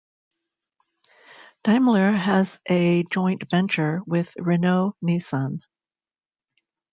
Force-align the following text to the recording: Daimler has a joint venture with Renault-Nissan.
Daimler 1.63 2.09
has 2.09 2.59
a 2.67 3.03
joint 3.03 3.47
venture 3.51 4.01
with 4.07 4.33
Renault-Nissan. 4.35 5.61